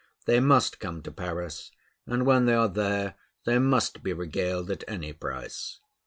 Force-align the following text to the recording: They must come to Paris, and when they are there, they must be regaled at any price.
They 0.25 0.39
must 0.39 0.79
come 0.79 1.03
to 1.03 1.11
Paris, 1.11 1.69
and 2.07 2.25
when 2.25 2.47
they 2.47 2.55
are 2.55 2.67
there, 2.67 3.13
they 3.45 3.59
must 3.59 4.01
be 4.01 4.13
regaled 4.13 4.71
at 4.71 4.83
any 4.87 5.13
price. 5.13 5.79